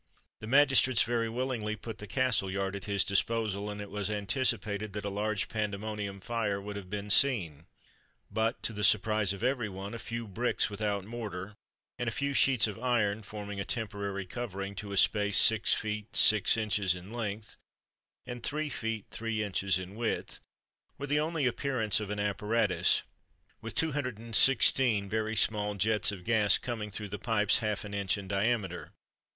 [0.39, 4.93] The magistrates very willingly put the castle yard at his disposal, and it was anticipated
[4.93, 7.67] that a large Pandemonium fire would have been seen;
[8.31, 11.53] but, to the surprise of every one, a few bricks, without mortar,
[11.99, 16.15] and a few sheets of iron, forming a temporary covering to a space six feet
[16.15, 17.55] six inches in length,
[18.25, 20.39] and three feet three inches in width,
[20.97, 23.03] were the only appearance of an apparatus,
[23.61, 27.93] with two hundred and sixteen very small jets of gas coming through pipes half an
[27.93, 28.93] inch in diameter.